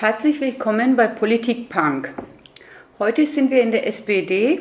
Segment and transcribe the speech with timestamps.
[0.00, 2.14] Herzlich willkommen bei Politik Punk.
[3.00, 4.60] Heute sind wir in der SPD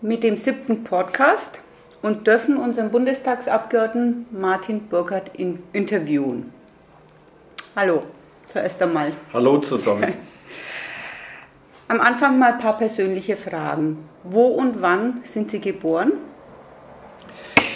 [0.00, 1.60] mit dem siebten Podcast
[2.00, 6.52] und dürfen unseren Bundestagsabgeordneten Martin Burkhardt interviewen.
[7.74, 8.04] Hallo,
[8.46, 9.10] zuerst einmal.
[9.32, 10.14] Hallo zusammen.
[11.88, 13.98] Am Anfang mal ein paar persönliche Fragen.
[14.22, 16.12] Wo und wann sind Sie geboren?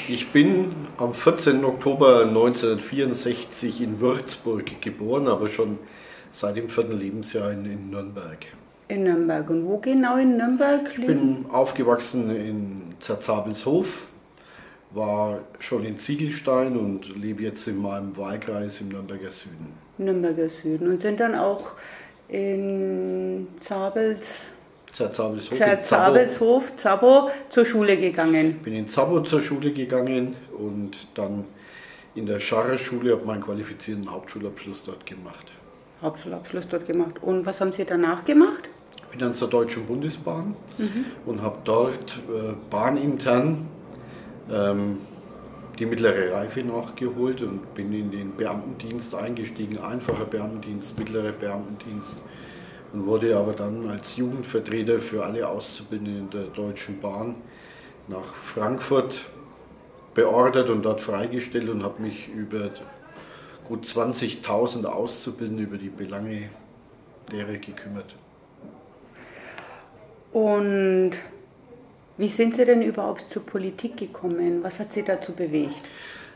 [0.06, 1.64] Ich bin am 14.
[1.64, 5.80] Oktober 1964 in Würzburg geboren, aber schon
[6.36, 8.46] seit dem vierten Lebensjahr in, in Nürnberg.
[8.88, 9.48] In Nürnberg.
[9.50, 10.90] Und wo genau in Nürnberg?
[10.96, 14.06] Ich bin aufgewachsen in Zerzabelshof,
[14.90, 19.72] war schon in Ziegelstein und lebe jetzt in meinem Wahlkreis im Nürnberger Süden.
[19.98, 20.88] Nürnberger Süden.
[20.88, 21.72] Und sind dann auch
[22.28, 24.40] in Zabels.
[24.92, 25.58] Zerzabelshof.
[25.58, 28.58] Zerzabelshof, Zabo, zur Schule gegangen.
[28.62, 31.44] Bin in Zabo zur Schule gegangen und dann
[32.14, 35.52] in der Scharrer Schule habe meinen qualifizierten Hauptschulabschluss dort gemacht.
[36.02, 37.22] Hauptschulabschluss dort gemacht.
[37.22, 38.68] Und was haben Sie danach gemacht?
[39.10, 41.06] Bin dann zur Deutschen Bundesbahn mhm.
[41.24, 43.66] und habe dort äh, bahnintern
[44.50, 44.98] ähm,
[45.78, 52.18] die mittlere Reife nachgeholt und bin in den Beamtendienst eingestiegen, einfacher Beamtendienst, mittlerer Beamtendienst
[52.92, 57.36] und wurde aber dann als Jugendvertreter für alle Auszubildenden der Deutschen Bahn
[58.08, 59.24] nach Frankfurt
[60.14, 62.70] beordert und dort freigestellt und habe mich über
[63.66, 66.50] gut 20.000 Auszubildende über die Belange
[67.30, 68.14] derer gekümmert.
[70.32, 71.12] Und
[72.18, 74.62] wie sind Sie denn überhaupt zur Politik gekommen?
[74.62, 75.82] Was hat Sie dazu bewegt?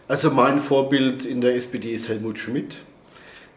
[0.09, 2.77] Also mein Vorbild in der SPD ist Helmut Schmidt.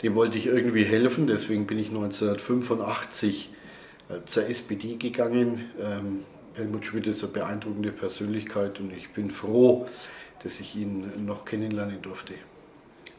[0.04, 3.50] Dem wollte ich irgendwie helfen, deswegen bin ich 1985
[4.10, 5.72] äh, zur SPD gegangen.
[5.80, 9.88] Ähm, Helmut Schmidt ist eine beeindruckende Persönlichkeit und ich bin froh,
[10.44, 12.34] dass ich ihn noch kennenlernen durfte.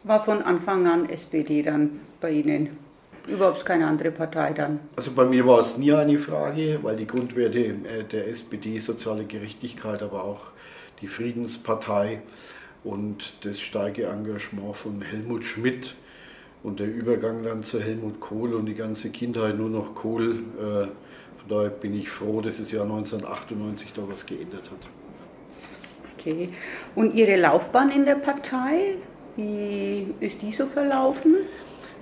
[0.04, 2.76] War von Anfang an SPD dann bei Ihnen?
[3.26, 4.80] Überhaupt keine andere Partei dann?
[4.96, 9.24] Also bei mir war es nie eine Frage, weil die Grundwerte äh, der SPD, soziale
[9.24, 10.42] Gerechtigkeit, aber auch
[11.00, 12.20] die Friedenspartei
[12.84, 15.94] und das starke Engagement von Helmut Schmidt
[16.62, 20.40] und der Übergang dann zu Helmut Kohl und die ganze Kindheit nur noch Kohl.
[20.58, 20.86] Äh,
[21.40, 24.86] von daher bin ich froh, dass es Jahr 1998 da was geändert hat.
[26.18, 26.50] Okay.
[26.94, 28.96] Und Ihre Laufbahn in der Partei,
[29.36, 31.36] wie ist die so verlaufen?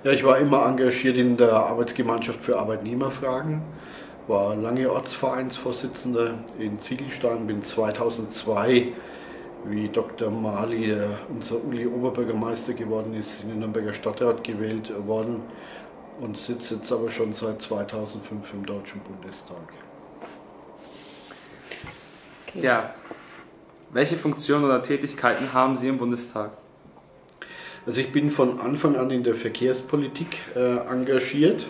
[0.03, 3.61] Ja, ich war immer engagiert in der Arbeitsgemeinschaft für Arbeitnehmerfragen,
[4.27, 8.93] war lange Ortsvereinsvorsitzender in Ziegelstein, bin 2002
[9.65, 10.29] wie Dr.
[10.29, 10.93] Mali,
[11.29, 15.41] unser Uli Oberbürgermeister geworden ist, in den Nürnberger Stadtrat gewählt worden
[16.19, 19.71] und sitze jetzt aber schon seit 2005 im Deutschen Bundestag.
[22.47, 22.59] Okay.
[22.61, 22.93] Ja.
[23.91, 26.51] Welche Funktionen oder Tätigkeiten haben Sie im Bundestag?
[27.85, 31.65] Also ich bin von Anfang an in der Verkehrspolitik äh, engagiert,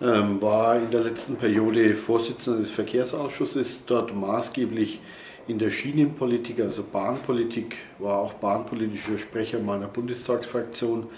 [0.00, 5.00] ähm, war in der letzten Periode Vorsitzender des Verkehrsausschusses, dort maßgeblich
[5.48, 11.08] in der Schienenpolitik, also Bahnpolitik, war auch bahnpolitischer Sprecher meiner Bundestagsfraktion,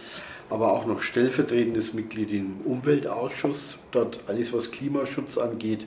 [0.49, 3.79] aber auch noch stellvertretendes Mitglied im Umweltausschuss.
[3.91, 5.87] Dort alles, was Klimaschutz angeht,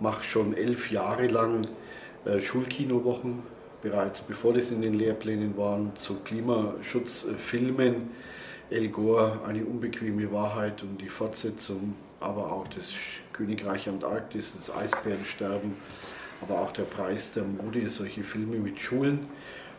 [0.00, 1.66] mache schon elf Jahre lang
[2.26, 3.42] äh, Schulkinowochen,
[3.88, 8.10] bereits bevor das in den Lehrplänen waren, zu Klimaschutzfilmen.
[8.70, 12.92] El Gore, eine unbequeme Wahrheit und die Fortsetzung, aber auch das
[13.32, 15.72] Königreich Antarktis, das Eisbärensterben
[16.40, 19.20] aber auch der Preis der Mode, solche Filme mit Schulen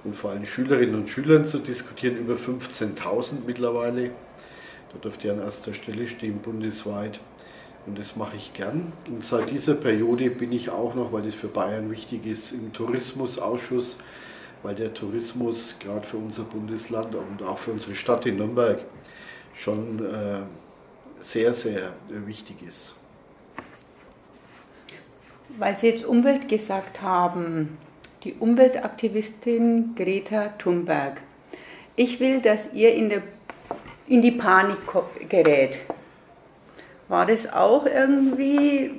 [0.03, 4.11] und vor allem Schülerinnen und Schülern zu diskutieren, über 15.000 mittlerweile.
[4.91, 7.19] Da dürfte an erster Stelle stehen bundesweit
[7.89, 8.93] und das mache ich gern.
[9.07, 12.71] Und seit dieser Periode bin ich auch noch, weil das für Bayern wichtig ist, im
[12.71, 13.97] Tourismusausschuss,
[14.63, 18.79] weil der Tourismus gerade für unser Bundesland und auch für unsere Stadt in Nürnberg
[19.53, 20.41] schon äh,
[21.19, 22.95] sehr, sehr wichtig ist
[25.59, 27.77] weil Sie jetzt Umwelt gesagt haben,
[28.23, 31.21] die Umweltaktivistin Greta Thunberg.
[31.95, 33.23] Ich will, dass ihr in, der,
[34.07, 34.77] in die Panik
[35.27, 35.79] gerät.
[37.09, 38.91] War das auch irgendwie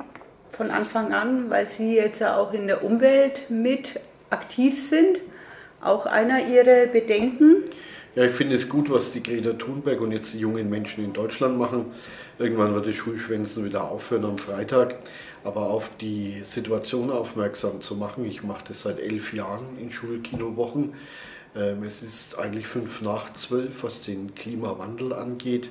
[0.50, 5.20] von Anfang an, weil Sie jetzt ja auch in der Umwelt mit aktiv sind,
[5.80, 7.62] auch einer Ihrer Bedenken?
[8.16, 11.12] Ja, ich finde es gut, was die Greta Thunberg und jetzt die jungen Menschen in
[11.12, 11.94] Deutschland machen.
[12.40, 14.96] Irgendwann wird das Schulschwänzen wieder aufhören am Freitag.
[15.44, 20.94] Aber auf die Situation aufmerksam zu machen, ich mache das seit elf Jahren in Schulkinowochen.
[21.54, 25.70] Ähm, es ist eigentlich fünf nach zwölf, was den Klimawandel angeht.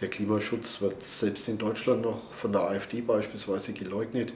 [0.00, 4.32] Der Klimaschutz wird selbst in Deutschland noch von der AfD beispielsweise geleugnet.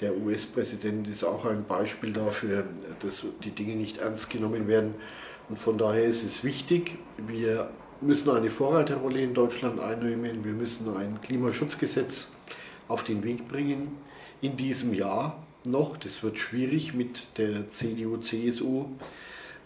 [0.00, 2.64] Der US-Präsident ist auch ein Beispiel dafür,
[3.00, 4.94] dass die Dinge nicht ernst genommen werden.
[5.48, 7.70] Und von daher ist es wichtig, wir
[8.00, 10.44] müssen eine Vorreiterrolle in Deutschland einnehmen.
[10.44, 12.32] Wir müssen ein Klimaschutzgesetz
[12.86, 13.96] auf den Weg bringen
[14.40, 15.96] in diesem Jahr noch.
[15.96, 18.86] Das wird schwierig mit der CDU, CSU,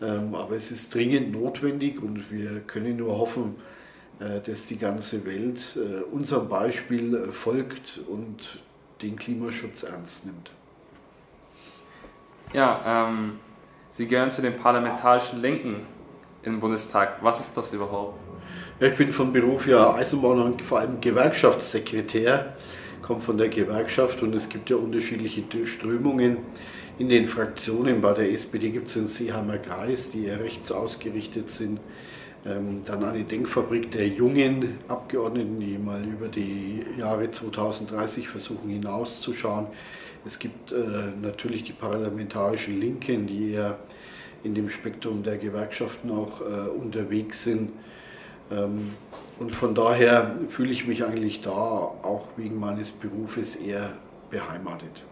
[0.06, 3.56] aber es ist dringend notwendig und wir können nur hoffen,
[4.20, 8.60] äh, dass die ganze Welt äh, unserem Beispiel folgt und
[9.00, 10.50] den Klimaschutz ernst nimmt.
[12.52, 13.38] Ja, ähm,
[13.94, 15.87] Sie gehören zu den parlamentarischen Linken
[16.43, 17.19] im Bundestag.
[17.22, 18.19] Was ist das überhaupt?
[18.81, 22.56] Ich bin von Beruf ja Eisenbahner und vor allem Gewerkschaftssekretär,
[23.02, 26.38] komme von der Gewerkschaft und es gibt ja unterschiedliche Strömungen
[27.02, 28.00] in den Fraktionen.
[28.00, 31.81] Bei der SPD gibt es den Seeheimer Kreis, die eher rechts ausgerichtet sind.
[32.46, 39.66] Ähm, dann eine Denkfabrik der jungen Abgeordneten, die mal über die Jahre 2030 versuchen hinauszuschauen.
[40.25, 40.76] Es gibt äh,
[41.20, 43.81] natürlich die parlamentarischen Linken, die eher
[44.44, 47.72] in dem Spektrum der Gewerkschaften auch äh, unterwegs sind.
[48.52, 48.93] Ähm,
[49.40, 53.90] und von daher fühle ich mich eigentlich da auch wegen meines Berufes eher
[54.31, 55.02] beheimatet.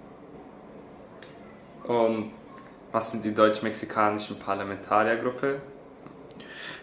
[1.85, 2.33] Und
[2.93, 5.61] was sind die deutsch-mexikanischen Parlamentariergruppe?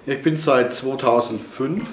[0.05, 1.85] Ich bin seit 2005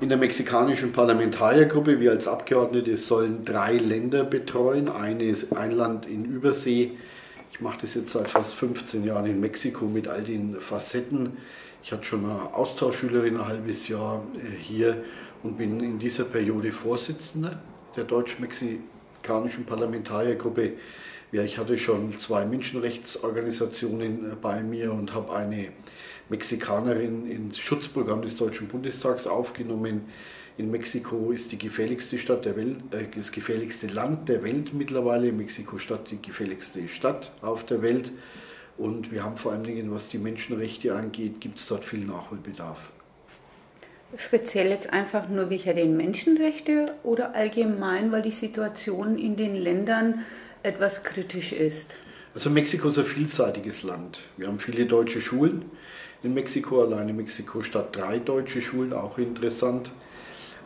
[0.00, 2.00] in der mexikanischen Parlamentariergruppe.
[2.00, 4.88] Wir als Abgeordnete sollen drei Länder betreuen.
[4.88, 6.92] Eine ein Land in Übersee.
[7.52, 11.36] Ich mache das jetzt seit fast 15 Jahren in Mexiko mit all den Facetten.
[11.84, 15.04] Ich hatte schon eine Austauschschülerin ein halbes Jahr äh, hier
[15.42, 17.60] und bin in dieser Periode Vorsitzender
[17.96, 20.72] der deutsch-mexikanischen Parlamentariergruppe.
[21.32, 25.68] Ja, ich hatte schon zwei Menschenrechtsorganisationen äh, bei mir und habe eine
[26.28, 30.02] Mexikanerin ins Schutzprogramm des Deutschen Bundestags aufgenommen.
[30.58, 35.32] In Mexiko ist die gefährlichste Stadt der Welt, äh, das gefährlichste Land der Welt mittlerweile.
[35.32, 38.12] Mexiko-Stadt die gefährlichste Stadt auf der Welt.
[38.76, 42.92] Und wir haben vor allen Dingen, was die Menschenrechte angeht, gibt es dort viel Nachholbedarf.
[44.18, 50.26] Speziell jetzt einfach nur wegen den Menschenrechte oder allgemein, weil die Situation in den Ländern
[50.62, 51.94] etwas kritisch ist?
[52.34, 54.22] Also Mexiko ist ein vielseitiges Land.
[54.36, 55.66] Wir haben viele deutsche Schulen
[56.22, 59.90] in Mexiko, allein in Mexiko-Stadt drei deutsche Schulen, auch interessant.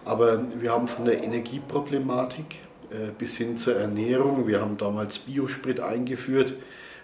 [0.05, 2.57] Aber wir haben von der Energieproblematik
[2.91, 6.53] äh, bis hin zur Ernährung, wir haben damals Biosprit eingeführt,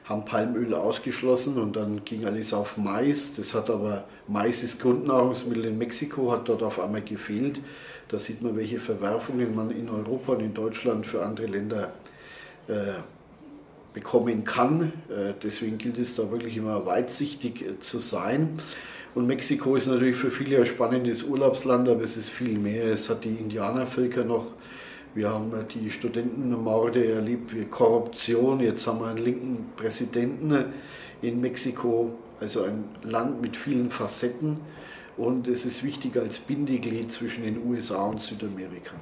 [0.05, 3.35] haben Palmöl ausgeschlossen und dann ging alles auf Mais.
[3.35, 7.61] Das hat aber, Mais ist Grundnahrungsmittel in Mexiko, hat dort auf einmal gefehlt.
[8.09, 11.93] Da sieht man, welche Verwerfungen man in Europa und in Deutschland für andere Länder
[13.93, 14.93] bekommen kann.
[15.09, 18.59] Äh, deswegen gilt es da wirklich immer weitsichtig äh, zu sein.
[19.15, 22.85] Und Mexiko ist natürlich für viele ein spannendes Urlaubsland, aber es ist viel mehr.
[22.87, 24.47] Es hat die Indianervölker noch.
[25.15, 28.61] Wir haben die Studentenmorde erlebt, Korruption.
[28.61, 30.65] Jetzt haben wir einen linken Präsidenten
[31.21, 34.57] in Mexiko, also ein Land mit vielen Facetten.
[35.19, 38.95] Und es ist wichtig als Bindeglied zwischen den USA und Südamerika.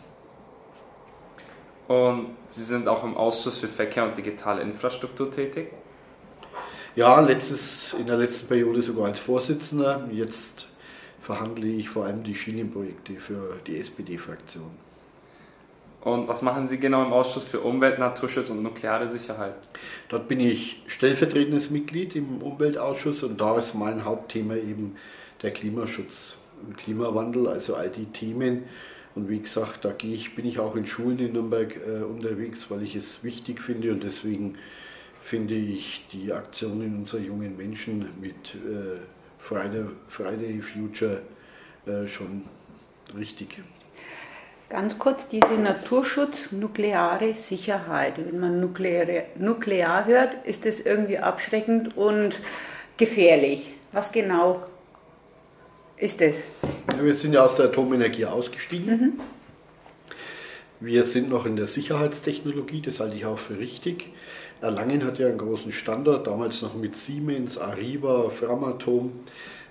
[1.91, 5.73] Und Sie sind auch im Ausschuss für Verkehr und digitale Infrastruktur tätig?
[6.95, 10.09] Ja, letztes, in der letzten Periode sogar als Vorsitzender.
[10.13, 10.69] Jetzt
[11.21, 14.71] verhandle ich vor allem die Schienenprojekte für die SPD-Fraktion.
[16.03, 19.69] Und was machen Sie genau im Ausschuss für Umwelt, Naturschutz und nukleare Sicherheit?
[20.09, 24.95] Dort bin ich stellvertretendes Mitglied im Umweltausschuss und da ist mein Hauptthema eben
[25.43, 28.69] der Klimaschutz und Klimawandel, also all die Themen,
[29.15, 32.71] und wie gesagt, da gehe ich, bin ich auch in Schulen in Nürnberg äh, unterwegs,
[32.71, 34.57] weil ich es wichtig finde und deswegen
[35.23, 39.01] finde ich die Aktionen unserer jungen Menschen mit äh,
[39.39, 41.23] Friday, Friday Future
[41.87, 42.43] äh, schon
[43.17, 43.61] richtig.
[44.69, 48.15] Ganz kurz, diese Naturschutz, nukleare Sicherheit.
[48.19, 52.41] Wenn man nukleare, nuklear hört, ist das irgendwie abschreckend und
[52.97, 53.73] gefährlich.
[53.91, 54.65] Was genau
[56.01, 56.45] ist es?
[56.97, 58.87] Ja, wir sind ja aus der Atomenergie ausgestiegen.
[58.87, 59.13] Mhm.
[60.81, 64.09] Wir sind noch in der Sicherheitstechnologie, das halte ich auch für richtig.
[64.63, 69.13] Erlangen hat ja einen großen Standort, damals noch mit Siemens, Ariba, Framatom.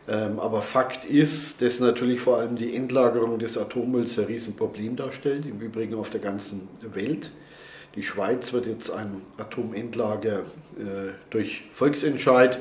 [0.07, 5.45] Ähm, aber Fakt ist, dass natürlich vor allem die Endlagerung des Atommülls ein Riesenproblem darstellt,
[5.45, 7.31] im Übrigen auf der ganzen Welt.
[7.95, 10.39] Die Schweiz wird jetzt ein Atomendlager
[10.77, 12.59] äh, durch Volksentscheid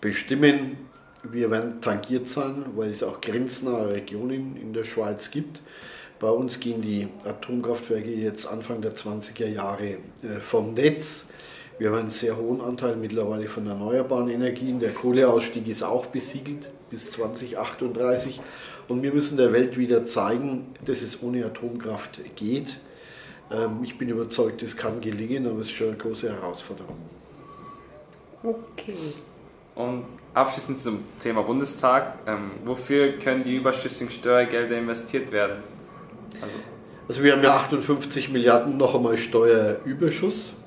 [0.00, 0.76] bestimmen.
[1.32, 5.60] Wir werden tangiert sein, weil es auch grenznahe Regionen in der Schweiz gibt.
[6.18, 9.86] Bei uns gehen die Atomkraftwerke jetzt Anfang der 20er Jahre
[10.22, 11.28] äh, vom Netz.
[11.78, 14.80] Wir haben einen sehr hohen Anteil mittlerweile von erneuerbaren Energien.
[14.80, 18.40] Der Kohleausstieg ist auch besiegelt bis 2038.
[18.88, 22.78] Und wir müssen der Welt wieder zeigen, dass es ohne Atomkraft geht.
[23.50, 26.96] Ähm, ich bin überzeugt, es kann gelingen, aber es ist schon eine große Herausforderung.
[28.42, 29.12] Okay.
[29.76, 32.18] Und abschließend zum Thema Bundestag.
[32.26, 35.62] Ähm, wofür können die überschüssigen Steuergelder investiert werden?
[36.40, 36.54] Also,
[37.08, 40.64] also wir haben ja 58 Milliarden noch einmal Steuerüberschuss.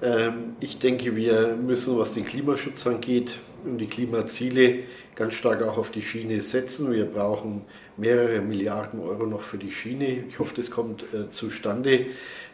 [0.00, 4.84] Ähm, ich denke, wir müssen, was den Klimaschutz angeht und die Klimaziele,
[5.16, 6.92] ganz stark auch auf die Schiene setzen.
[6.92, 7.62] Wir brauchen
[7.96, 10.24] mehrere Milliarden Euro noch für die Schiene.
[10.28, 12.06] Ich hoffe, das kommt äh, zustande.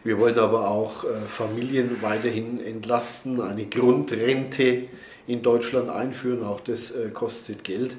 [0.03, 4.85] Wir wollen aber auch äh, Familien weiterhin entlasten, eine Grundrente
[5.27, 6.43] in Deutschland einführen.
[6.43, 7.97] Auch das äh, kostet Geld.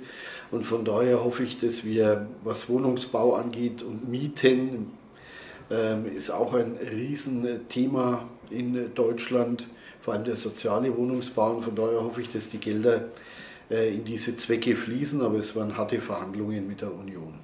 [0.51, 4.93] Und von daher hoffe ich, dass wir, was Wohnungsbau angeht und Mieten,
[5.71, 9.67] ähm, ist auch ein Riesenthema in Deutschland,
[10.01, 11.55] vor allem der soziale Wohnungsbau.
[11.55, 13.09] Und von daher hoffe ich, dass die Gelder
[13.71, 17.35] äh, in diese Zwecke fließen, aber es waren harte Verhandlungen mit der Union.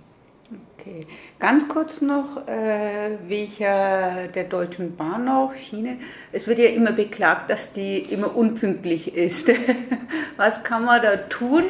[0.52, 1.06] Okay,
[1.38, 5.98] ganz kurz noch, äh, welcher der Deutschen Bahn noch, Schiene.
[6.32, 9.48] Es wird ja immer beklagt, dass die immer unpünktlich ist.
[10.36, 11.62] Was kann man da tun,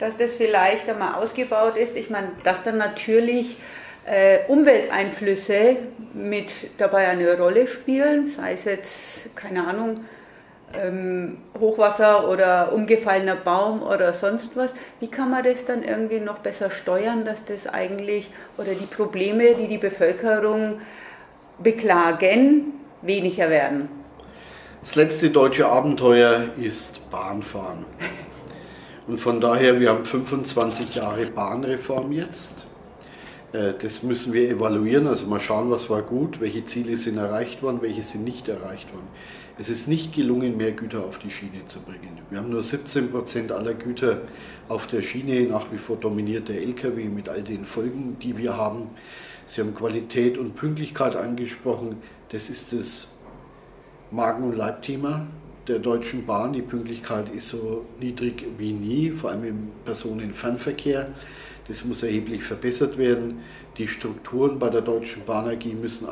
[0.00, 1.96] dass das vielleicht einmal ausgebaut ist?
[1.96, 3.56] Ich meine, dass dann natürlich
[4.04, 5.76] äh, Umwelteinflüsse
[6.12, 10.00] mit dabei eine Rolle spielen, sei es jetzt, keine Ahnung,
[10.74, 14.72] ähm, Hochwasser oder umgefallener Baum oder sonst was.
[15.00, 19.54] Wie kann man das dann irgendwie noch besser steuern, dass das eigentlich oder die Probleme,
[19.54, 20.80] die die Bevölkerung
[21.58, 22.72] beklagen,
[23.02, 23.88] weniger werden?
[24.82, 27.84] Das letzte deutsche Abenteuer ist Bahnfahren.
[29.06, 32.66] Und von daher, wir haben 25 Jahre Bahnreform jetzt.
[33.52, 37.62] Äh, das müssen wir evaluieren, also mal schauen, was war gut, welche Ziele sind erreicht
[37.62, 39.08] worden, welche sind nicht erreicht worden.
[39.60, 42.20] Es ist nicht gelungen, mehr Güter auf die Schiene zu bringen.
[42.30, 44.20] Wir haben nur 17 Prozent aller Güter
[44.68, 45.48] auf der Schiene.
[45.48, 48.90] Nach wie vor dominiert der Lkw mit all den Folgen, die wir haben.
[49.46, 51.96] Sie haben Qualität und Pünktlichkeit angesprochen.
[52.28, 53.08] Das ist das
[54.12, 55.26] Magen- und Leibthema
[55.66, 56.52] der Deutschen Bahn.
[56.52, 61.08] Die Pünktlichkeit ist so niedrig wie nie, vor allem im Personenfernverkehr.
[61.66, 63.40] Das muss erheblich verbessert werden.
[63.76, 66.08] Die Strukturen bei der Deutschen Bahn AG müssen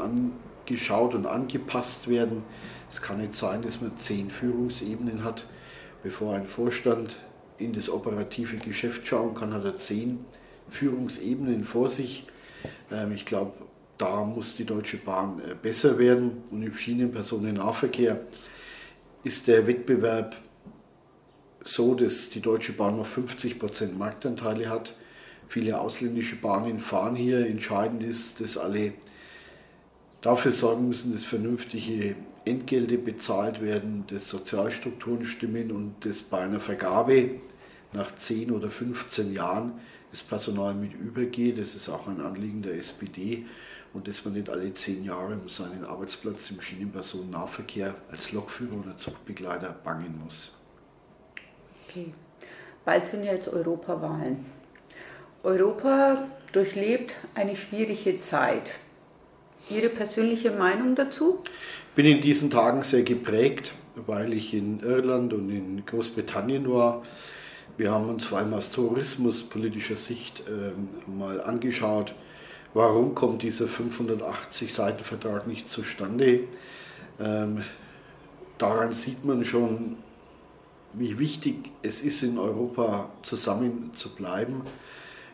[0.66, 2.42] angeschaut und angepasst werden.
[2.88, 5.46] Es kann nicht sein, dass man zehn Führungsebenen hat.
[6.02, 7.16] Bevor ein Vorstand
[7.58, 10.24] in das operative Geschäft schauen kann, hat er zehn
[10.68, 12.26] Führungsebenen vor sich.
[12.90, 13.52] Ähm, ich glaube,
[13.96, 16.42] da muss die Deutsche Bahn äh, besser werden.
[16.50, 18.20] Und im Schienenpersonennahverkehr
[19.24, 20.36] ist der Wettbewerb
[21.64, 24.94] so, dass die Deutsche Bahn noch 50 Prozent Marktanteile hat.
[25.48, 27.46] Viele ausländische Bahnen fahren hier.
[27.46, 28.92] Entscheidend ist, dass alle
[30.20, 36.60] dafür sorgen müssen, dass vernünftige Entgelte bezahlt werden, dass Sozialstrukturen stimmen und dass bei einer
[36.60, 37.30] Vergabe
[37.92, 39.72] nach 10 oder 15 Jahren
[40.10, 41.58] das Personal mit übergeht.
[41.58, 43.46] Das ist auch ein Anliegen der SPD
[43.92, 48.96] und dass man nicht alle 10 Jahre um seinen Arbeitsplatz im Schienenpersonennahverkehr als Lokführer oder
[48.96, 50.52] Zugbegleiter bangen muss.
[51.88, 52.12] Okay,
[52.84, 54.44] bald sind jetzt Europawahlen.
[55.42, 58.70] Europa durchlebt eine schwierige Zeit.
[59.68, 61.42] Ihre persönliche Meinung dazu?
[61.96, 63.72] bin in diesen Tagen sehr geprägt,
[64.06, 67.02] weil ich in Irland und in Großbritannien war.
[67.78, 72.14] Wir haben uns vor allem aus tourismuspolitischer Sicht äh, mal angeschaut,
[72.74, 76.40] warum kommt dieser 580 Seiten Vertrag nicht zustande.
[77.18, 77.64] Ähm,
[78.58, 79.96] daran sieht man schon,
[80.92, 84.62] wie wichtig es ist, in Europa zusammen zu bleiben.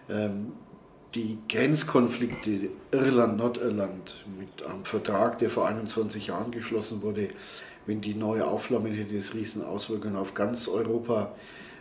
[0.09, 0.53] Ähm,
[1.15, 7.29] die Grenzkonflikte Irland, Nordirland mit einem Vertrag, der vor 21 Jahren geschlossen wurde,
[7.87, 11.35] wenn die neue aufflammen, hätte es riesen Auswirkungen auf ganz Europa.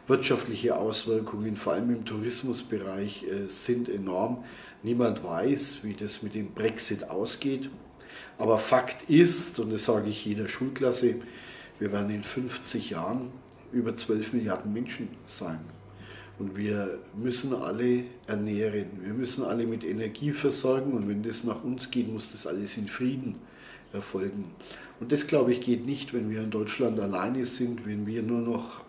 [0.07, 4.43] Wirtschaftliche Auswirkungen, vor allem im Tourismusbereich, äh, sind enorm.
[4.83, 7.69] Niemand weiß, wie das mit dem Brexit ausgeht.
[8.37, 11.15] Aber Fakt ist, und das sage ich jeder Schulklasse,
[11.79, 13.31] wir werden in 50 Jahren
[13.71, 15.59] über 12 Milliarden Menschen sein.
[16.41, 21.63] Und wir müssen alle ernähren, wir müssen alle mit Energie versorgen und wenn das nach
[21.63, 23.37] uns geht, muss das alles in Frieden
[23.93, 24.45] erfolgen.
[24.99, 28.41] Und das, glaube ich, geht nicht, wenn wir in Deutschland alleine sind, wenn wir nur
[28.41, 28.83] noch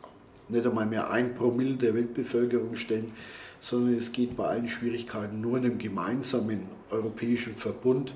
[0.48, 3.12] nicht einmal mehr ein Promille der Weltbevölkerung stellen,
[3.60, 8.14] sondern es geht bei allen Schwierigkeiten nur in einem gemeinsamen europäischen Verbund.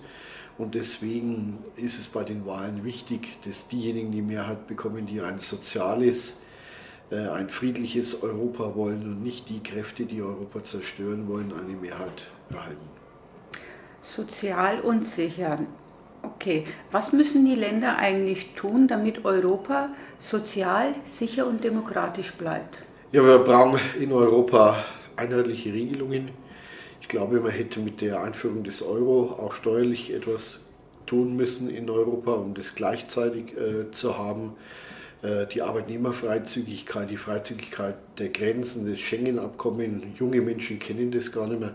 [0.56, 5.40] Und deswegen ist es bei den Wahlen wichtig, dass diejenigen die Mehrheit bekommen, die ein
[5.40, 6.38] soziales,
[7.14, 12.88] ein friedliches Europa wollen und nicht die Kräfte, die Europa zerstören wollen, eine Mehrheit erhalten.
[14.02, 15.58] Sozial unsicher.
[16.22, 22.82] Okay, was müssen die Länder eigentlich tun, damit Europa sozial, sicher und demokratisch bleibt?
[23.12, 24.76] Ja, wir brauchen in Europa
[25.14, 26.30] einheitliche Regelungen.
[27.00, 30.66] Ich glaube, man hätte mit der Einführung des Euro auch steuerlich etwas
[31.06, 34.54] tun müssen in Europa, um das gleichzeitig äh, zu haben.
[35.22, 40.14] Äh, die Arbeitnehmerfreizügigkeit, die Freizügigkeit der Grenzen, das Schengen-Abkommen.
[40.18, 41.74] Junge Menschen kennen das gar nicht mehr,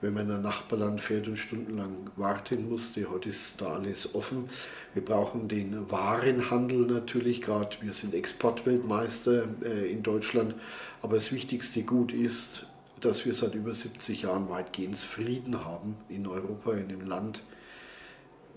[0.00, 3.10] wenn man in ein Nachbarland fährt und stundenlang warten musste.
[3.10, 4.48] Heute ist da alles offen.
[4.94, 10.54] Wir brauchen den Warenhandel natürlich, gerade wir sind Exportweltmeister äh, in Deutschland.
[11.02, 12.66] Aber das wichtigste Gut ist,
[13.00, 17.42] dass wir seit über 70 Jahren weitgehend Frieden haben in Europa, in dem Land,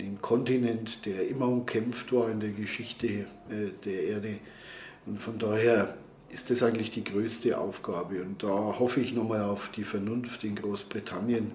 [0.02, 3.26] dem Kontinent, der immer umkämpft war in der Geschichte äh,
[3.86, 4.40] der Erde.
[5.06, 5.96] Und von daher
[6.30, 8.22] ist das eigentlich die größte Aufgabe.
[8.22, 11.52] Und da hoffe ich nochmal auf die Vernunft in Großbritannien,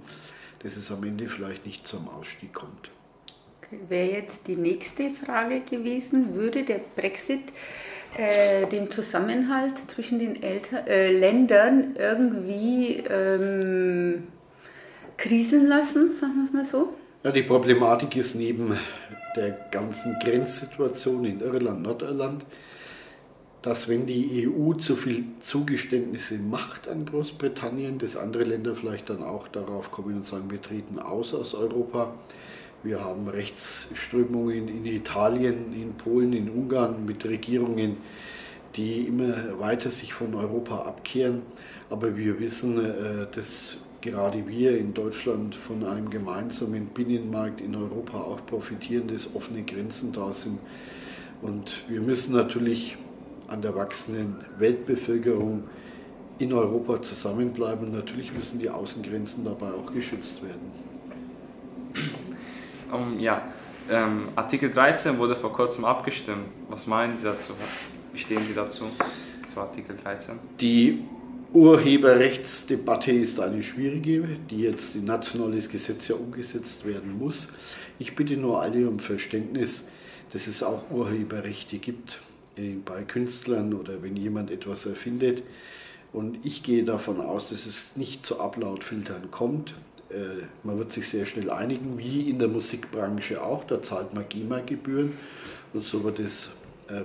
[0.61, 2.91] dass es am Ende vielleicht nicht zum Ausstieg kommt.
[3.89, 7.41] Wäre jetzt die nächste Frage gewesen, würde der Brexit
[8.17, 14.29] äh, den Zusammenhalt zwischen den Eltern, äh, Ländern irgendwie ähm,
[15.17, 16.95] kriseln lassen, sagen wir es mal so?
[17.27, 18.73] Ja, die Problematik ist neben
[19.35, 22.47] der ganzen Grenzsituation in Irland, Nordirland,
[23.63, 29.25] dass wenn die EU zu viel Zugeständnisse macht an Großbritannien, dass andere Länder vielleicht dann
[29.25, 32.15] auch darauf kommen und sagen, wir treten aus aus Europa.
[32.85, 37.97] Wir haben Rechtsströmungen in Italien, in Polen, in Ungarn mit Regierungen,
[38.77, 41.43] die immer weiter sich von Europa abkehren.
[41.91, 48.19] Aber wir wissen, äh, dass gerade wir in Deutschland von einem gemeinsamen Binnenmarkt in Europa
[48.19, 50.59] auch profitieren, dass offene Grenzen da sind.
[51.43, 52.97] Und wir müssen natürlich
[53.49, 55.65] an der wachsenden Weltbevölkerung
[56.39, 57.93] in Europa zusammenbleiben.
[57.93, 60.87] natürlich müssen die Außengrenzen dabei auch geschützt werden.
[62.93, 63.43] Um, ja,
[63.91, 66.47] ähm, Artikel 13 wurde vor kurzem abgestimmt.
[66.69, 67.53] Was meinen Sie dazu?
[68.13, 68.85] Wie stehen Sie dazu,
[69.53, 70.39] zu Artikel 13?
[70.61, 71.05] Die
[71.53, 77.49] Urheberrechtsdebatte ist eine schwierige, die jetzt in nationales Gesetz ja umgesetzt werden muss.
[77.99, 79.85] Ich bitte nur alle um Verständnis,
[80.33, 82.21] dass es auch Urheberrechte gibt
[82.57, 85.43] äh, bei Künstlern oder wenn jemand etwas erfindet.
[86.13, 89.75] Und ich gehe davon aus, dass es nicht zu Upload-Filtern kommt.
[90.11, 93.65] Äh, man wird sich sehr schnell einigen, wie in der Musikbranche auch.
[93.65, 95.13] Da zahlt man GEMA-Gebühren
[95.73, 96.51] und so wird es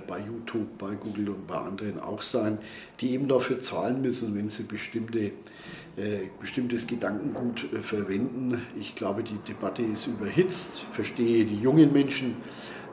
[0.06, 2.58] bei YouTube, bei Google und bei anderen auch sein,
[3.00, 5.32] die eben dafür zahlen müssen, wenn sie bestimmte,
[5.96, 8.62] äh, bestimmtes Gedankengut äh, verwenden.
[8.78, 12.36] Ich glaube, die Debatte ist überhitzt, verstehe die jungen Menschen,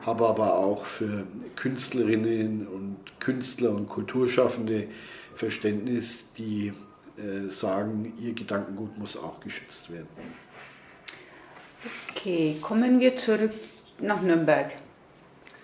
[0.02, 1.26] habe aber auch für
[1.56, 4.88] Künstlerinnen und Künstler und Kulturschaffende
[5.34, 6.72] Verständnis, die
[7.16, 10.08] äh, sagen, ihr Gedankengut muss auch geschützt werden.
[12.10, 13.52] Okay, kommen wir zurück
[14.00, 14.72] nach Nürnberg.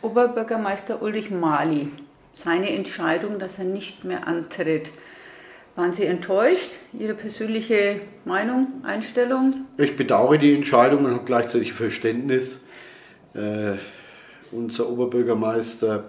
[0.07, 1.89] Oberbürgermeister Ulrich Mali,
[2.33, 4.93] seine Entscheidung, dass er nicht mehr antritt.
[5.75, 6.71] Waren Sie enttäuscht?
[6.97, 9.67] Ihre persönliche Meinung, Einstellung?
[9.79, 12.61] Ich bedauere die Entscheidung und habe gleichzeitig Verständnis.
[13.35, 13.79] Äh,
[14.53, 16.05] unser Oberbürgermeister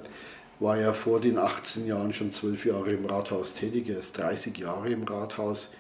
[0.59, 3.89] war ja vor den 18 Jahren schon zwölf Jahre im Rathaus tätig.
[3.89, 5.73] Er ist 30 Jahre im Rathaus.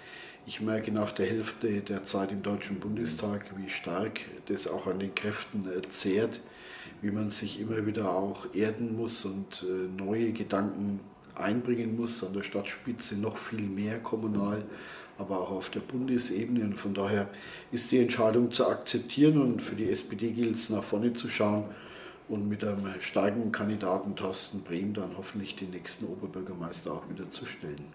[0.47, 4.97] Ich merke nach der Hälfte der Zeit im Deutschen Bundestag, wie stark das auch an
[4.97, 6.39] den Kräften äh, zehrt
[7.01, 10.99] wie man sich immer wieder auch erden muss und äh, neue Gedanken
[11.35, 14.63] einbringen muss, an der Stadtspitze noch viel mehr kommunal,
[15.17, 16.63] aber auch auf der Bundesebene.
[16.63, 17.27] Und von daher
[17.71, 21.65] ist die Entscheidung zu akzeptieren und für die SPD gilt es nach vorne zu schauen
[22.29, 27.45] und mit einem steigenden Kandidaten Thorsten Brehm dann hoffentlich den nächsten Oberbürgermeister auch wieder zu
[27.45, 27.93] stellen.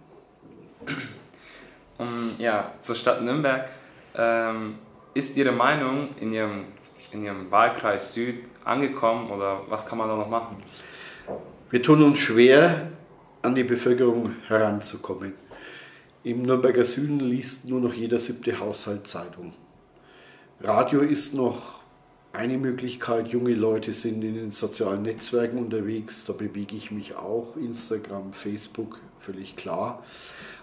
[1.99, 3.69] Um, ja, zur Stadt Nürnberg.
[4.15, 4.77] Ähm,
[5.15, 6.65] ist Ihre Meinung in Ihrem,
[7.12, 10.57] in Ihrem Wahlkreis Süd angekommen oder was kann man da noch machen?
[11.70, 12.88] Wir tun uns schwer,
[13.42, 15.35] an die Bevölkerung heranzukommen.
[16.25, 19.53] Im Nürnberger Süden liest nur noch jeder siebte Haushalt Zeitung.
[20.61, 21.81] Radio ist noch
[22.33, 23.29] eine Möglichkeit.
[23.29, 26.25] Junge Leute sind in den sozialen Netzwerken unterwegs.
[26.25, 27.57] Da bewege ich mich auch.
[27.57, 30.05] Instagram, Facebook, völlig klar.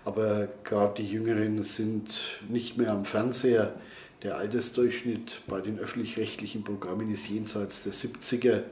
[0.06, 3.74] Aber gerade die Jüngeren sind nicht mehr am Fernseher.
[4.22, 8.64] Der Altersdurchschnitt bei den öffentlich-rechtlichen Programmen ist jenseits der 70er.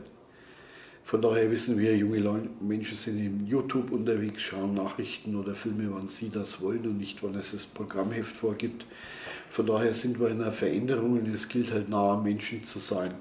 [1.05, 5.87] Von daher wissen wir, junge Leute, Menschen sind im YouTube unterwegs, schauen Nachrichten oder Filme,
[5.89, 8.85] wann sie das wollen und nicht, wann es das Programmheft vorgibt.
[9.49, 12.79] Von daher sind wir in einer Veränderung und es gilt halt nah am Menschen zu
[12.79, 13.13] sein.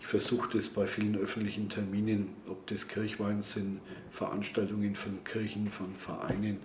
[0.00, 3.80] Ich versuche das bei vielen öffentlichen Terminen, ob das Kirchwein sind,
[4.12, 6.58] Veranstaltungen von Kirchen, von Vereinen,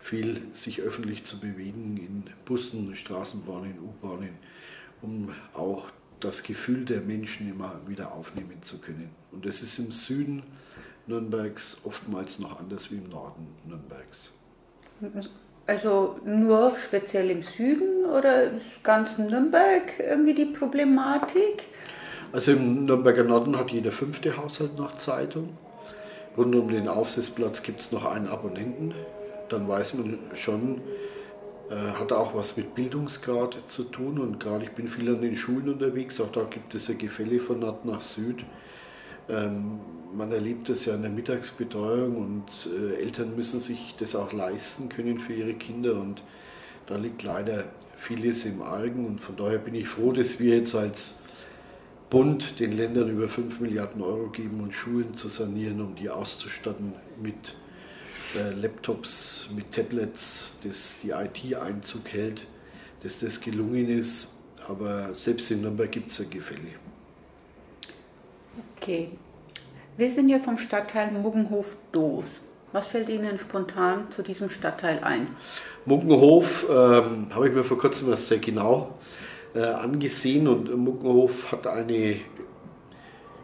[0.00, 4.38] viel sich öffentlich zu bewegen in Bussen, Straßenbahnen, U-Bahnen,
[5.02, 9.10] um auch das Gefühl der Menschen immer wieder aufnehmen zu können.
[9.32, 10.42] Und das ist im Süden
[11.06, 14.32] Nürnbergs oftmals noch anders wie im Norden Nürnbergs.
[15.66, 18.50] Also nur speziell im Süden oder
[18.82, 21.64] ganz Nürnberg irgendwie die Problematik?
[22.32, 25.50] Also im Nürnberger Norden hat jeder fünfte Haushalt noch Zeitung.
[26.36, 28.94] rund um den Aufsitzplatz gibt es noch einen Abonnenten.
[29.50, 30.80] Dann weiß man schon,
[31.70, 34.18] äh, hat auch was mit Bildungsgrad zu tun.
[34.18, 37.38] Und gerade ich bin viel an den Schulen unterwegs, auch da gibt es ein Gefälle
[37.40, 38.44] von Nord nach Süd.
[39.28, 39.80] Ähm,
[40.12, 44.88] man erlebt das ja in der Mittagsbetreuung und äh, Eltern müssen sich das auch leisten
[44.88, 45.94] können für ihre Kinder.
[45.94, 46.22] Und
[46.86, 49.06] da liegt leider vieles im Argen.
[49.06, 51.16] Und von daher bin ich froh, dass wir jetzt als
[52.08, 56.94] Bund den Ländern über 5 Milliarden Euro geben, um Schulen zu sanieren, um die auszustatten
[57.22, 57.54] mit
[58.36, 62.46] äh, Laptops, mit Tablets, dass die IT Einzug hält,
[63.02, 64.32] dass das gelungen ist.
[64.68, 66.68] Aber selbst in Nürnberg gibt es ein Gefälle.
[68.76, 69.10] Okay.
[69.96, 72.24] Wir sind ja vom Stadtteil Muggenhof-Doos.
[72.72, 75.26] Was fällt Ihnen spontan zu diesem Stadtteil ein?
[75.84, 78.98] Muggenhof ähm, habe ich mir vor kurzem was sehr genau
[79.54, 82.20] äh, angesehen und Muggenhof hat eine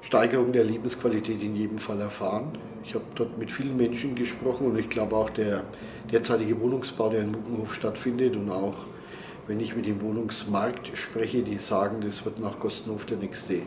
[0.07, 2.57] Steigerung der Lebensqualität in jedem Fall erfahren.
[2.85, 5.65] Ich habe dort mit vielen Menschen gesprochen und ich glaube auch der
[6.13, 8.87] derzeitige Wohnungsbau, der in Muckenhof stattfindet und auch
[9.49, 13.63] wenn ich mit dem Wohnungsmarkt spreche, die sagen, das wird nach Kostenhof der nächste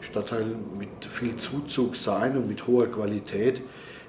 [0.00, 3.62] Stadtteil mit viel Zuzug sein und mit hoher Qualität.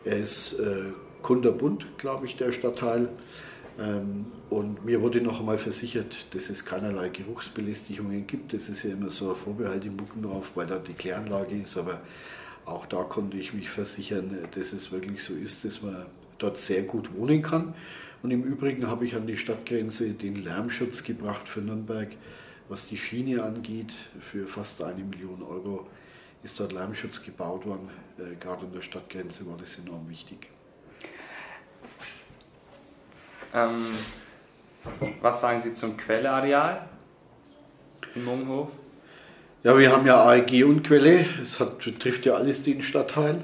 [0.05, 3.09] Er ist äh, kunterbunt, glaube ich, der Stadtteil.
[3.79, 8.53] Ähm, und mir wurde noch einmal versichert, dass es keinerlei Geruchsbelästigungen gibt.
[8.53, 11.77] Das ist ja immer so ein Vorbehalt im Muckendorf, weil da die Kläranlage ist.
[11.77, 12.01] Aber
[12.65, 16.05] auch da konnte ich mich versichern, dass es wirklich so ist, dass man
[16.37, 17.73] dort sehr gut wohnen kann.
[18.23, 22.09] Und im Übrigen habe ich an die Stadtgrenze den Lärmschutz gebracht für Nürnberg.
[22.69, 25.85] Was die Schiene angeht, für fast eine Million Euro
[26.41, 27.89] ist dort Lärmschutz gebaut worden.
[28.17, 30.49] Äh, gerade an der Stadtgrenze war das enorm wichtig.
[33.55, 33.85] Ähm,
[35.21, 36.87] was sagen Sie zum Quelleareal
[38.13, 38.67] in Munghof?
[39.63, 41.25] Ja, wir haben ja AEG und Quelle.
[41.41, 43.41] Es hat, trifft ja alles den Stadtteil.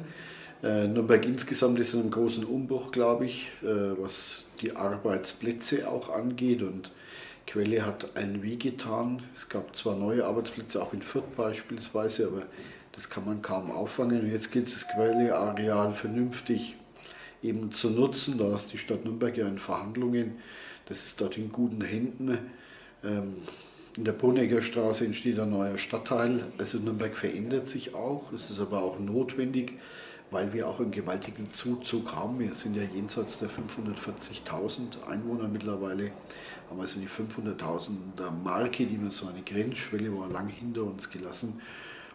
[0.61, 3.65] Äh, Nürnberg insgesamt ist in einem großen Umbruch, glaube ich, äh,
[3.97, 6.61] was die Arbeitsplätze auch angeht.
[6.61, 6.91] Und
[7.47, 9.23] Quelle hat allen Weh getan.
[9.33, 12.43] Es gab zwar neue Arbeitsplätze, auch in Fürth beispielsweise, aber
[12.91, 14.21] das kann man kaum auffangen.
[14.21, 16.75] Und jetzt gilt es, das Quelleareal vernünftig
[17.43, 18.37] eben zu nutzen.
[18.37, 20.37] Da ist die Stadt Nürnberg ja in Verhandlungen.
[20.85, 22.37] Das ist dort in guten Händen.
[23.03, 23.35] Ähm,
[23.97, 26.45] in der Brunegger Straße entsteht ein neuer Stadtteil.
[26.57, 28.31] Also Nürnberg verändert sich auch.
[28.31, 29.73] Das ist aber auch notwendig,
[30.29, 32.39] weil wir auch einen gewaltigen Zuzug haben.
[32.39, 36.11] Wir sind ja jenseits der 540.000 Einwohner mittlerweile.
[36.69, 41.59] Haben also die 500.000 Marke, die wir so eine Grenzschwelle war lang hinter uns gelassen.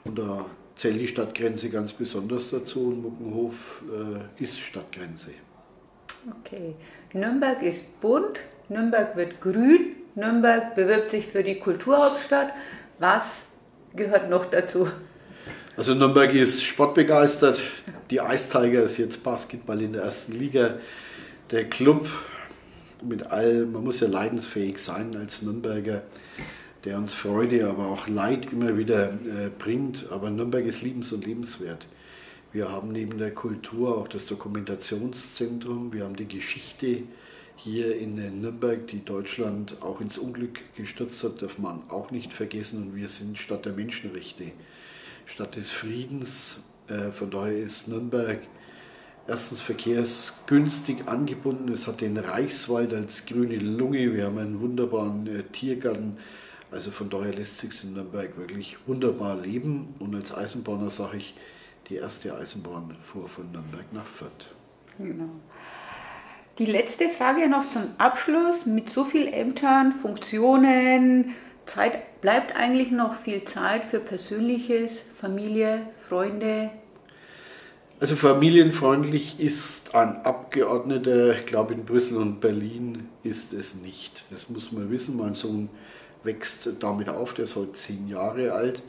[0.05, 3.83] Und da zählt die Stadtgrenze ganz besonders dazu und Muckenhof
[4.39, 5.31] äh, ist Stadtgrenze.
[6.41, 6.75] Okay.
[7.13, 12.53] Nürnberg ist bunt, Nürnberg wird grün, Nürnberg bewirbt sich für die Kulturhauptstadt.
[12.99, 13.23] Was
[13.95, 14.89] gehört noch dazu?
[15.77, 17.61] Also Nürnberg ist sportbegeistert.
[18.11, 20.77] Die Ice Tigers jetzt Basketball in der ersten Liga.
[21.51, 22.09] Der Club
[23.05, 26.03] mit all, man muss ja leidensfähig sein als Nürnberger
[26.85, 30.07] der uns Freude, aber auch Leid immer wieder äh, bringt.
[30.11, 31.87] Aber Nürnberg ist liebens- und lebenswert.
[32.53, 37.03] Wir haben neben der Kultur auch das Dokumentationszentrum, wir haben die Geschichte
[37.57, 42.83] hier in Nürnberg, die Deutschland auch ins Unglück gestürzt hat, darf man auch nicht vergessen.
[42.83, 44.53] Und wir sind Stadt der Menschenrechte,
[45.25, 46.63] Stadt des Friedens.
[46.89, 48.41] Äh, von daher ist Nürnberg
[49.27, 51.73] erstens verkehrsgünstig angebunden.
[51.73, 54.15] Es hat den Reichswald als grüne Lunge.
[54.15, 56.19] Wir haben einen wunderbaren äh, Tiergarten.
[56.71, 59.95] Also von daher lässt sich in Nürnberg wirklich wunderbar leben.
[59.99, 61.35] Und als Eisenbahner sage ich,
[61.89, 64.51] die erste Eisenbahn fuhr von Nürnberg nach Fürth.
[64.99, 65.31] Genau.
[66.59, 68.67] Die letzte Frage noch zum Abschluss.
[68.67, 71.35] Mit so vielen Ämtern, Funktionen,
[71.67, 76.71] Zeit, bleibt eigentlich noch viel Zeit für Persönliches, Familie, Freunde?
[77.99, 84.25] Also familienfreundlich ist ein Abgeordneter, ich glaube in Brüssel und Berlin ist es nicht.
[84.31, 85.17] Das muss man wissen.
[85.17, 85.71] Mein Sohn
[86.27, 88.83] wächst damit auf, der ist heute zehn Jahre alt.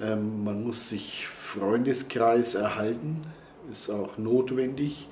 [0.00, 3.22] Ähm, man muss sich Freundeskreis erhalten,
[3.70, 5.08] ist auch notwendig.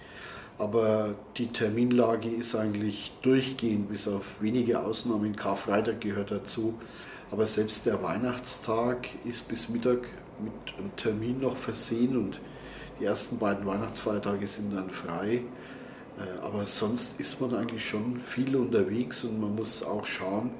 [0.58, 5.36] Aber die Terminlage ist eigentlich durchgehend, bis auf wenige Ausnahmen.
[5.36, 6.74] Karfreitag gehört dazu.
[7.30, 10.08] Aber selbst der Weihnachtstag ist bis Mittag
[10.40, 12.40] mit einem Termin noch versehen und
[12.98, 15.42] die ersten beiden Weihnachtsfeiertage sind dann frei.
[16.18, 20.50] Äh, aber sonst ist man eigentlich schon viel unterwegs und man muss auch schauen,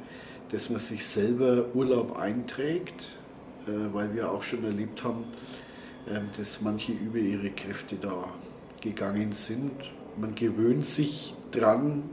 [0.51, 3.09] dass man sich selber Urlaub einträgt,
[3.67, 5.25] äh, weil wir auch schon erlebt haben,
[6.09, 8.29] ähm, dass manche über ihre Kräfte da
[8.81, 9.73] gegangen sind.
[10.17, 12.05] Man gewöhnt sich dran,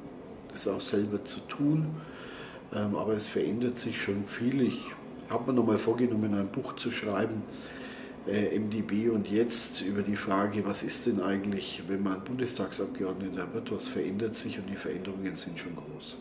[0.51, 1.87] das auch selber zu tun,
[2.73, 4.61] ähm, aber es verändert sich schon viel.
[4.61, 4.81] Ich
[5.29, 7.41] habe mir nochmal vorgenommen, ein Buch zu schreiben,
[8.27, 13.71] äh, MDB und jetzt über die Frage, was ist denn eigentlich, wenn man Bundestagsabgeordneter wird,
[13.71, 16.17] was verändert sich und die Veränderungen sind schon groß.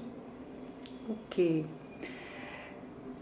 [1.08, 1.64] Okay.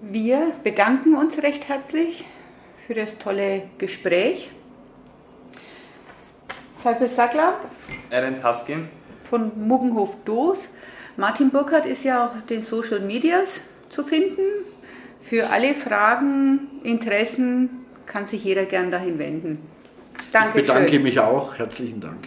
[0.04, 2.24] Wir bedanken uns recht herzlich
[2.88, 4.50] für das tolle Gespräch.
[6.74, 7.60] Salpe Sackler.
[8.10, 8.88] Eren Taskin.
[9.30, 10.58] Von Muggenhof Doos.
[11.16, 13.60] Martin Burkhardt ist ja auch den Social Medias
[13.90, 14.42] zu finden.
[15.20, 17.70] Für alle Fragen, Interessen
[18.04, 19.58] kann sich jeder gern dahin wenden.
[20.32, 20.60] Danke.
[20.60, 21.56] Ich bedanke mich auch.
[21.56, 22.26] Herzlichen Dank.